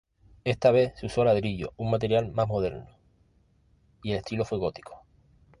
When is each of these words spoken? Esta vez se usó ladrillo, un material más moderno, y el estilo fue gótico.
Esta 0.45 0.71
vez 0.71 0.93
se 0.99 1.05
usó 1.05 1.23
ladrillo, 1.23 1.73
un 1.77 1.91
material 1.91 2.31
más 2.31 2.47
moderno, 2.47 2.87
y 4.01 4.13
el 4.13 4.17
estilo 4.17 4.43
fue 4.45 4.57
gótico. 4.57 5.03